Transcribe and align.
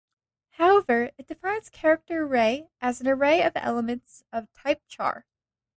However 0.53 1.11
it 1.19 1.27
defines 1.27 1.69
"Character 1.69 2.23
Array" 2.23 2.71
as 2.81 3.01
an 3.01 3.07
array 3.07 3.43
of 3.43 3.51
elements 3.55 4.23
of 4.33 4.51
type 4.53 4.81
char. 4.87 5.27